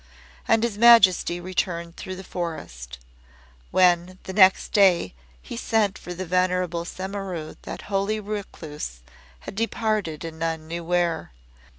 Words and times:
And 0.47 0.63
His 0.63 0.79
Majesty 0.79 1.39
returned 1.39 1.95
through 1.95 2.15
the 2.15 2.23
forest. 2.23 2.97
When, 3.69 4.17
the 4.23 4.33
next 4.33 4.69
day, 4.73 5.13
he 5.43 5.55
sent 5.55 5.95
for 5.95 6.11
the 6.11 6.25
venerable 6.25 6.85
Semimaru 6.85 7.57
that 7.61 7.83
holy 7.83 8.19
recluse 8.19 9.01
had 9.41 9.53
departed 9.53 10.25
and 10.25 10.39
none 10.39 10.67
knew 10.67 10.83
where. 10.83 11.33